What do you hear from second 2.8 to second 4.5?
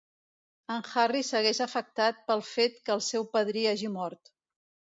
que el seu padrí hagi mort.